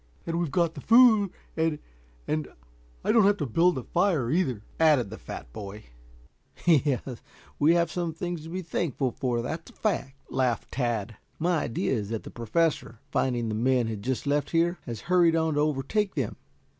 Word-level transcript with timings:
"And 0.25 0.39
we've 0.39 0.49
got 0.49 0.73
the 0.73 0.81
food 0.81 1.29
and 1.55 1.77
and 2.27 2.47
I 3.03 3.11
don't 3.11 3.21
have 3.23 3.37
to 3.37 3.45
build 3.45 3.77
a 3.77 3.83
fire, 3.83 4.31
either," 4.31 4.63
added 4.79 5.11
the 5.11 5.19
fat 5.19 5.53
boy. 5.53 5.83
"Yes, 6.65 7.21
we 7.59 7.75
have 7.75 7.91
some 7.91 8.11
things 8.11 8.41
to 8.45 8.49
be 8.49 8.63
thankful 8.63 9.11
for, 9.11 9.43
that's 9.43 9.69
a 9.69 9.73
fact," 9.75 10.15
laughed 10.31 10.71
Tad. 10.71 11.17
"My 11.37 11.65
idea 11.65 11.93
is 11.93 12.09
that 12.09 12.23
the 12.23 12.31
Professor, 12.31 12.99
finding 13.11 13.47
the 13.47 13.53
men 13.53 13.85
had 13.85 14.01
just 14.01 14.25
left 14.25 14.49
here, 14.49 14.79
has 14.87 15.01
hurried 15.01 15.35
on 15.35 15.53
to 15.53 15.59
overtake 15.59 16.15
them. 16.15 16.35